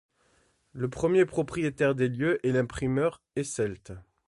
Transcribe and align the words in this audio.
Le 0.73 0.89
premier 0.89 1.25
propriétaire 1.25 1.93
des 1.93 2.07
lieux 2.07 2.43
est 2.43 2.49
l'imprimeur 2.53 3.21
Esselte. 3.35 3.93